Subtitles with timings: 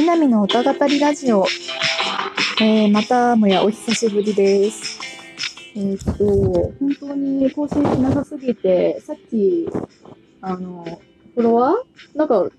[0.00, 1.44] 南の歌語りラジオ、
[2.58, 4.98] えー、またもやお久しぶりです。
[5.76, 9.68] えーっと、本当に更新しなさすぎて、さっき、
[10.40, 11.02] あの、
[11.34, 12.50] フォロワーなんか、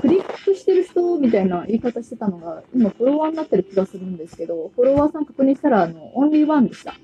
[0.00, 6.94] クリックしてる人みたいな言い方してたのが、今フォロワーになってる気がするんですけど、フォロワーさん確認したら、あの、オンリーワンでした。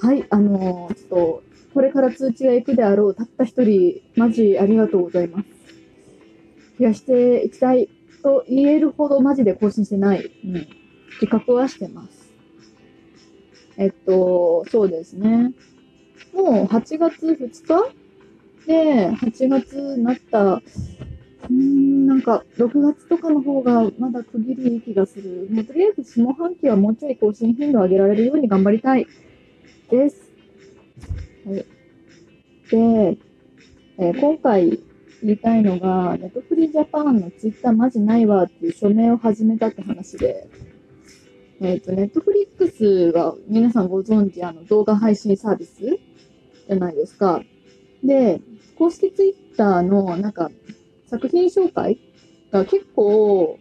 [0.00, 1.42] はい、あの、ちょっと、
[1.74, 5.46] これから通知が行くであろう、たった一人、マジありがとうございます。
[6.78, 7.88] 増やしていきたい
[8.22, 10.30] と言えるほどマジで更新してない。
[10.44, 10.66] うん。
[11.14, 12.32] 自覚はしてます。
[13.76, 15.52] えっと、そうですね。
[16.34, 17.94] もう8月2日？
[18.66, 25.48] で、8月になった、うーん、なんか、6月とかの方がまだ区切りいい気がする。
[25.50, 29.06] もうとりあえず下半期はもうちょい更新頻度を上げられるように頑張りたい
[29.90, 30.30] です。
[31.46, 31.56] はい。
[31.56, 31.66] で、
[33.98, 34.78] えー今回
[35.22, 40.48] 言いたいのが、ネットフリージャパンのツイッターマジないわっていう署名を始めたって話で、
[41.60, 47.42] えっ、と、ネットフリックスが皆さんご存知、あの動画配信サービスじゃないですか。
[48.02, 48.40] で、
[48.78, 50.50] 公式ツイッターのなんか
[51.06, 51.98] 作品紹介
[52.50, 53.58] が結構、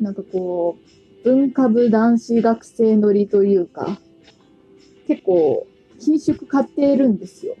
[0.00, 3.98] なんかこう、文化部男子学生乗りというか、
[5.06, 5.66] 結構、
[6.00, 7.56] 緊縮買っているんですよ。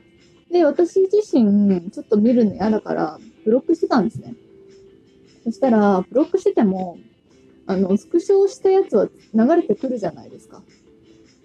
[0.50, 4.34] で、私自身、ちょっと見るの嫌だから、ブロックしてたんですね。
[5.44, 6.98] そしたら、ブロックしてても、
[7.66, 10.62] あの、スクショしたやつは流れてくるじゃないですか。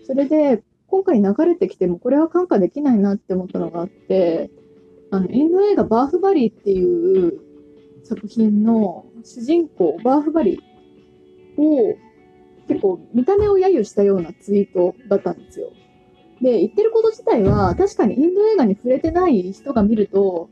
[0.05, 4.49] それで、今回流れてきても、これは感化できないなって思ったのがあって、
[5.11, 7.39] あの、インド映画バーフバリーっていう
[8.03, 11.95] 作品の主人公、バーフバリーを、
[12.67, 15.71] 結構見た目を揶揄したようなツイートだったんですよ。
[16.41, 20.49] で、言ってること自体は、確かにインド映画に触れてない人が見ると、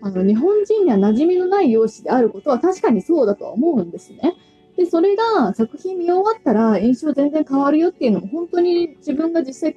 [0.00, 4.36] あの、日本人には馴染みのない容姿であることは確かにそうだとは思うんですね。
[4.76, 9.76] で、それが作品見終わったら印象全然変わるよっていうのも本当に自分が実際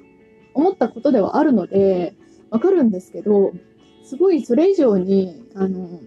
[0.54, 2.14] 思ったことではあるので、
[2.50, 3.52] わかるんですけど、
[4.04, 6.00] すごいそれ以上に、あの、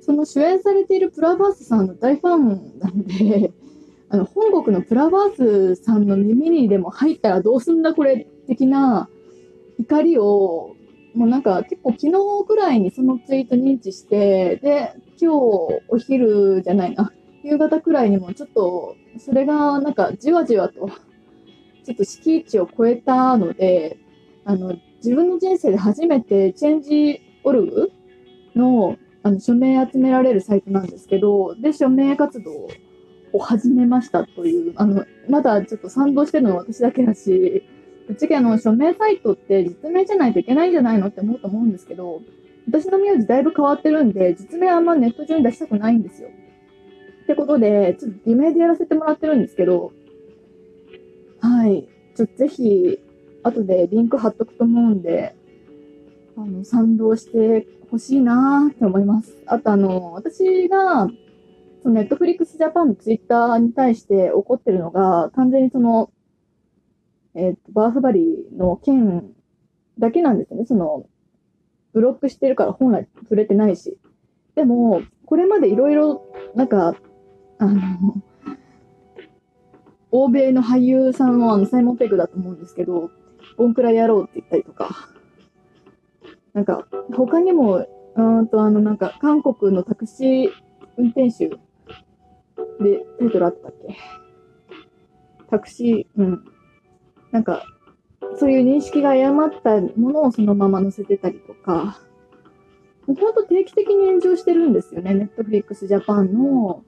[0.00, 3.52] その主演されているプラバースさんの大ファンなので、
[4.08, 9.08] あの、本国のプラバースさんの耳にでも入ったらどうすんだこれ的な
[9.78, 10.76] 怒りを、
[11.14, 12.12] もうなんか結構昨日
[12.46, 15.34] くらいにそのツイート認知して、で、今日
[15.88, 17.12] お昼じゃないな、
[17.42, 20.90] 夕方くらいにもちょっと、それがなんかじわじわと、
[21.84, 23.98] ちょっと敷地を超えたので、
[24.44, 27.92] あの、自分の人生で初めてチェンジオルグ
[28.54, 32.68] のあの署名集められるサイトなんですけど、で、署名活動
[33.32, 37.64] を始めましたという、あの、まだちょっと賛同してるのは私だけだし、
[38.14, 42.22] ちあの、署名サイトって実名じゃないといけないんじゃないのって思うと思うんですけど、
[42.68, 46.28] 私の名字だいぶ変わってるんで、実名あんまネット上に出したくないんですよ。
[46.28, 49.92] ってことで、ちょっと偽名でやらせてもらってるんですけど、
[51.40, 51.88] はい。
[52.14, 52.98] ちょっとぜひ、
[53.42, 55.34] 後でリンク貼っとくと思うんで、
[56.36, 59.36] あの、賛同してほしいなーって思います。
[59.46, 61.08] あとあの、私が、
[61.82, 66.10] そのネットフリックスジャパンのツイッターに対して怒ってるのが、完全にその、
[67.36, 69.34] えっ、と、バーフバリーの件
[69.98, 70.66] だけなんですよね。
[70.66, 71.06] その、
[71.92, 73.98] ブロックしてるから本来触れてないし。
[74.54, 76.22] でも、これまでいろいろ、
[76.54, 76.96] なんか、
[77.58, 77.80] あの、
[80.10, 83.10] 欧米の俳優さんのあの、サイモン・ペグだと思うんですけど、
[83.58, 84.90] ボンクラやろうって言ったりとか、
[86.54, 90.50] なんか、他にも、うんと、あの、なんか、韓国のタクシー
[90.96, 93.94] 運転手で、タイトルあったっけ？
[95.50, 96.44] タクシー、うん。
[97.36, 97.66] なんか、
[98.38, 101.98] そういう認識が誤ったものをそのまま載せてたりとか、
[103.06, 106.82] 本当定期的に炎上してるんですよね、ネットフリックスジャパンの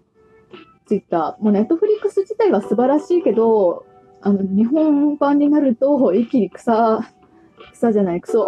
[0.87, 1.45] ツイッター。
[1.45, 3.85] もうネットフリックス自体は素晴らしいけど、
[4.23, 7.07] あの、日本版になると一気に草、
[7.75, 8.47] 草じゃない、クソ、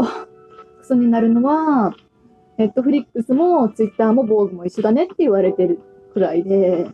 [0.78, 1.94] クソになるのは、
[2.56, 5.80] ネットフリックスもツイッターも防具も一緒だねって言われてる
[6.14, 6.86] くらいで、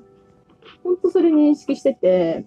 [0.82, 2.44] 本当それ認識してて、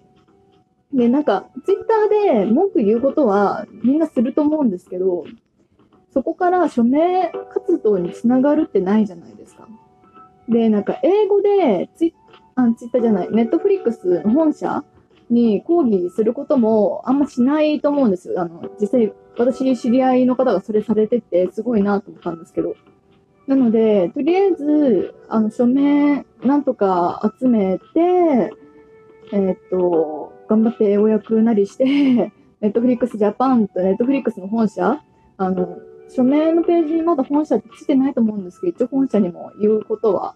[0.92, 5.24] で、なんか、ツイッターで文句言うことはみんなすると思うんですけど、
[6.12, 9.68] そこから署名活動につながるってないじゃないですか。
[10.48, 12.14] で、なんか、英語でツイ
[12.56, 14.84] あツイッターじゃない、ネットフリックスの本社
[15.30, 18.40] に抗議することもあんましないと思うんですよ。
[18.40, 22.74] あの、実際、私知り合いの方がそれされてて、すごいなと思ったんですけど。
[23.46, 28.52] なので、とりあえず、あの、署名なんとか集めて、
[29.32, 31.84] えーっと、頑張って英語訳なりして、
[32.60, 35.00] ネットフリックスジャパンとネットフリックスの本社、
[35.36, 40.34] あの、署名のページにまだ本社ってついてないと思うんですけど、一応本社にも言うことは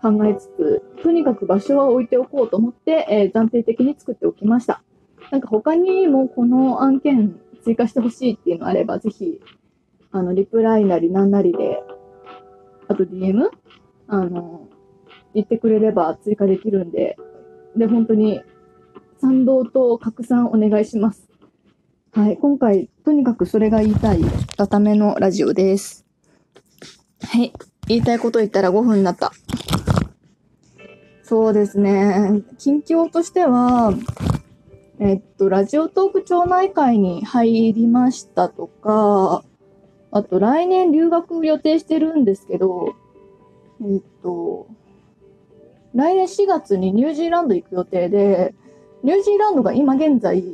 [0.00, 4.82] 考えつつ、とにかく場所は置いておこうと思って、えー、暫定的に作っておきました。
[5.30, 9.38] なんか他にもこの案件追加してほしいっていうのあれば、ぜひ、
[10.12, 11.82] あの、リプライなりなんなりで、
[12.88, 13.50] あと DM?
[14.08, 14.68] あの、
[15.34, 17.18] 言ってくれれば追加できるんで、
[17.76, 18.40] で、本当に
[19.22, 21.28] 賛同と拡散お願いします。
[22.10, 24.20] はい、今回、とにかくそれが言いたい
[24.56, 26.04] がためのラジオです。
[27.22, 27.52] はい、
[27.86, 29.30] 言いたいこと言ったら5分になった。
[31.22, 33.94] そうですね、近況としては、
[34.98, 39.44] えっと、ラジオトーク町内会に入りましたとか、
[40.10, 42.96] あと来年留学予定してるんですけど、
[43.82, 44.66] えっと、
[45.94, 48.56] 来年4月にニュージーランド行く予定で、
[49.02, 50.44] ニュージーランドが今現在、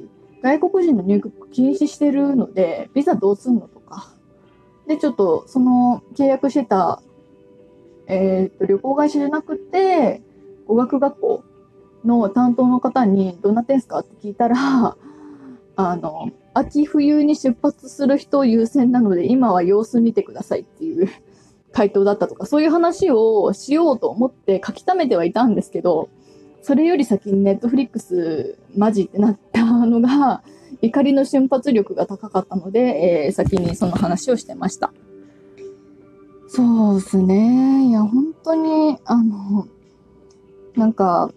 [0.43, 4.13] 外国人の入国禁止してるので、ビザどうすんのとか。
[4.87, 7.03] で、ちょっと、その契約してた、
[8.07, 10.23] えっ、と、旅行会社じゃなくて、
[10.67, 11.45] 語学学校
[12.05, 14.57] の担当の方に、どんな点すかって聞いたら、
[15.77, 21.09] あの、秋冬に出発する人優先なので、今は様子見てくださいっていう
[21.73, 26.09] 回答だったとか、そういう話をしようと思って書き溜めてはいたんですけど、
[26.63, 30.43] それより先にネットフリックスマジってなったのが、
[30.83, 34.93] 怒りの瞬発力が高かったので、えー、先にその話をしてました。
[36.49, 37.87] そうですね。
[37.89, 39.67] いや、本当に、あの、
[40.77, 41.33] なんか、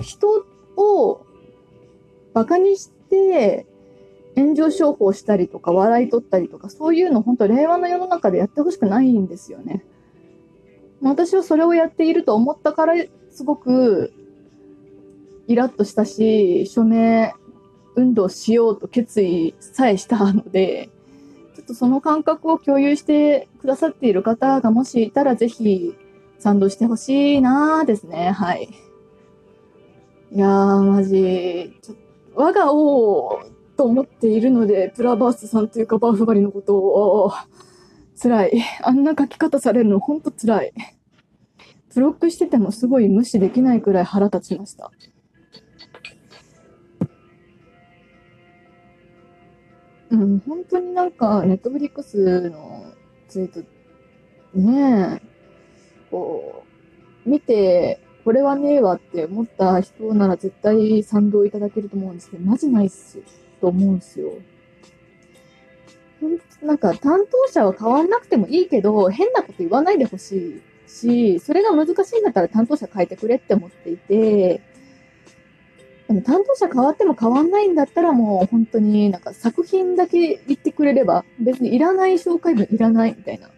[0.00, 0.44] 人
[0.76, 1.24] を
[2.32, 3.66] バカにして
[4.36, 9.84] 炎上商法したりとか笑い取ったりとかそういうの本当令和の世の中でやってほしくないんですよね。
[11.08, 12.94] 私はそれをやっていると思ったから
[13.30, 14.12] すごく
[15.46, 17.34] イラッとしたし署名
[17.96, 20.88] 運動しようと決意さえしたので
[21.54, 25.94] ちょっとその感覚を共有してくださっている方がもしいたらぜひ
[26.38, 28.68] 賛同してほしいなですねはい。
[30.32, 31.94] いやーマジちょ
[32.34, 33.44] 我が王
[33.76, 37.32] と思っているので、プラバースさんというかバーフバリのことを、
[38.20, 38.62] 辛い。
[38.82, 40.72] あんな書き方されるのほんと辛い。
[41.94, 44.90] ブロックしててもすごい無視できないくらい腹立ちました。
[50.10, 52.92] うん、本当になんか、ネットフリックスの
[53.28, 53.60] ツイート、
[54.58, 56.64] ねえ、こ
[57.26, 63.18] う、見て、これはねえわって思った人なら絶対賛同いただけると思うんですけど、マジないっす。
[63.60, 64.32] と思うんですよ。
[66.62, 74.60] なんか担当者は変わんなくてもいいけど、変なこと言わないでほしいし、それが難しいんだったら担当者変えてくれって思っていて、
[76.08, 83.50] でも担当者変わっても変わんないんだったらもう本当になんか作品だけ言ってくれれば、別にいらない紹介文いらないみたいな。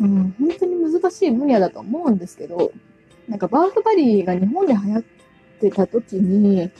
[0.00, 2.72] うん、本当に難しい分野だと思うんですけど、
[3.28, 5.02] なんかバーフバリーが日本で流行っ
[5.60, 6.70] てた時に、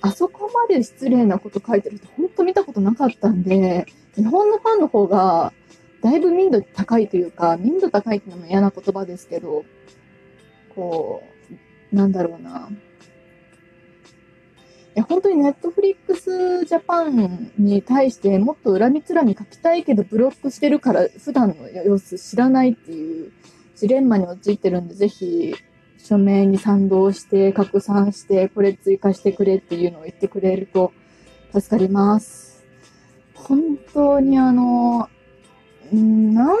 [0.00, 3.86] あそこまで失礼なこと書いてる人、ほんと見たことなかったんで、
[4.16, 5.52] 日本のファンの方が、
[6.02, 9.64] だいぶ民度高いというか、民度高いっていうのも嫌な言葉ですけど、
[10.74, 11.22] こ
[11.92, 12.68] う、なんだろうな。
[14.94, 23.32] いや、本当にネットフリックスジャパンに対してもっと恨みつらみ書きたいけどブロックしてるから普段の様子知らないっていう
[23.74, 25.54] ジレンマに陥ってるんで、ぜひ
[25.96, 30.92] 署名に賛同して拡散してこれ追加してくれっていうのを言ってくれると
[31.52, 32.64] 助かります。
[33.34, 35.08] 本当にあの、
[35.92, 36.56] 何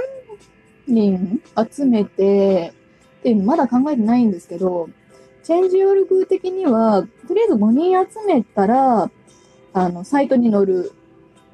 [0.86, 2.72] 人集めて
[3.20, 4.90] っていうのまだ考えてないんですけど、
[5.42, 9.10] チェンジヨルグ的には、とりあえず5人集めたら、
[9.72, 10.92] あの、サイトに載る。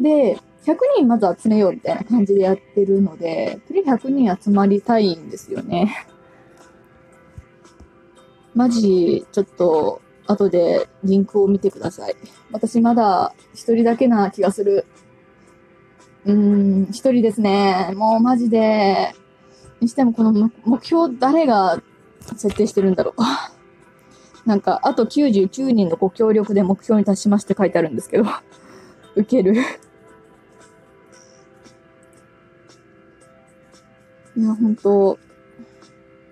[0.00, 6.06] で、100人まず集めようみたいな感じでやってるので、とりあえず100人集まりたいんですよね。
[8.54, 12.14] マジ、ちょっと、後でリンクを見てください。
[12.52, 14.84] 私まだ一人だけな気がする。
[16.28, 17.92] うん、一人ですね。
[17.96, 19.14] もうマジで。
[19.80, 21.80] にしてもこの目標誰が
[22.36, 23.22] 設定してるんだろう。
[24.46, 28.24] なんか、あと99人のご協力で目標に達しまして書いてあるんですけど。
[29.16, 29.54] ウケる。
[29.54, 29.58] い
[34.42, 35.18] や、本当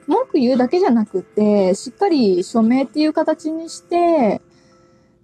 [0.06, 4.42] 文句言うだけじゃなくて、しっかり署名っていう形にして、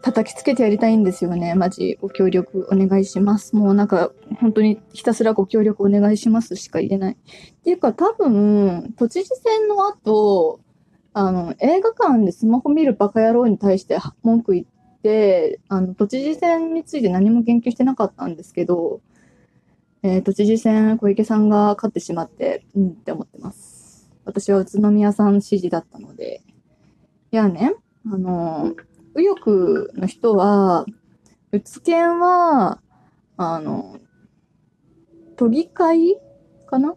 [0.03, 1.55] 叩きつけてやりたいんですよね。
[1.55, 3.55] マジ、ご協力お願いします。
[3.55, 7.15] もうなんか、本当にひたすらご協力お願いしますしか言えない。
[7.15, 7.17] っ
[7.63, 10.61] ていうか、多分、都知事選の後、
[11.15, 14.67] あの、映画館でスマホ見るバカ野郎に対して文句言っ
[15.03, 19.01] て、あの、都知事選について何も言及してなかったんですけど、
[20.03, 24.11] えー、都知事選、小池さんが勝ってしまって、うんって思ってます。
[24.25, 26.43] 私は宇都宮さん支持だったので。
[27.31, 27.75] いやね、
[28.07, 28.75] あの、
[29.15, 30.87] 右翼の人は、
[31.53, 32.81] 宇都県は、
[33.37, 33.99] あの、
[35.37, 36.17] 都議会
[36.67, 36.95] かな？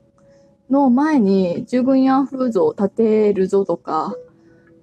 [0.67, 4.15] の前に従軍慰安婦像を建てるぞとか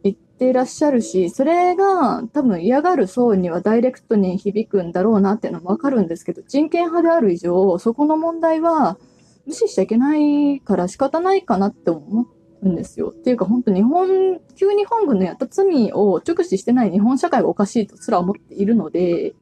[0.04, 8.96] 言ってらっしゃるし、それが多分嫌がる層にはダイレクトに響くんだろうなっていうのもわかるんですけど、人権派である以上、そこの問題は
[9.44, 12.26] 無視しちゃいけないから仕方ないかなって思う。
[12.68, 13.08] んですよ。
[13.08, 19.34] っていうか本当日本、旧日本軍のやった罪を直視してない日本社会がおかしいとすら思っているので、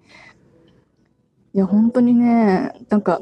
[1.52, 3.20] いや本当にね、なんか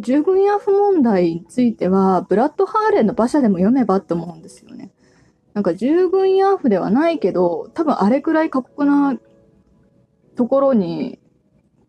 [0.00, 4.90] 従軍慰安婦問題については、ブラッド・ハーレンの馬車でも読めばって思うんですよね。
[5.52, 9.18] なんか従軍慰安婦ではないけど、多分あれくらい過酷な
[10.36, 11.18] ところに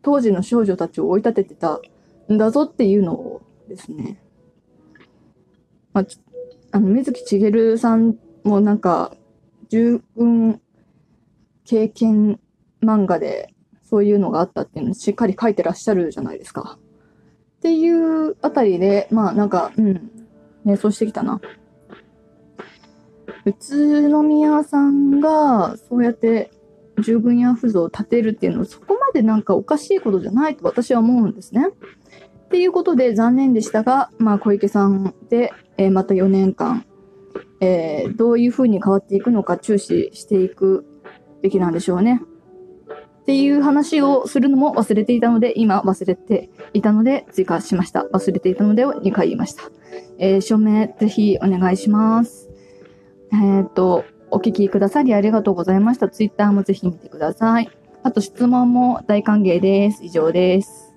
[0.02, 1.80] 当時の少女たちを追い立ててた
[2.32, 4.22] んだぞっていうのをですね。
[5.94, 6.06] まあ、
[6.72, 9.16] あの、水木しげるさんもなんか、
[9.70, 10.62] 従軍
[11.66, 12.40] 経験
[12.84, 16.78] 漫画でそういうのがあったっていうのをしっかり書いてらっしゃるじゃないですか。
[17.58, 20.12] っていうあたりで、まあなんか、うん、
[20.66, 21.40] 瞑想してきたな。
[23.46, 23.54] 宇
[24.10, 26.52] 都宮さんがそうやって
[27.02, 31.68] 十分や不像を建てるっていうのはそこまでなんかおかしいことじゃないと私は思うんですね。
[32.52, 36.86] っていうことで残念でしたが、まあ小池さんで、えー、また4年間、
[37.62, 40.86] えー、どういうふうに変わっていくのか注視していく
[41.42, 42.22] べきなんでしょうね。
[43.22, 48.02] っていう話をするのも忘れていたので、今忘れていたので追加しました。
[48.12, 49.64] 忘れていたのでを2回言いました。
[50.18, 52.50] えー、署名ぜひお願いします。
[53.32, 56.10] え、っと、お聞きくださりありがとうございました。
[56.10, 57.72] ツイッターもぜひ見てください。
[58.04, 60.04] あと質問も大歓迎です。
[60.04, 60.91] 以上です。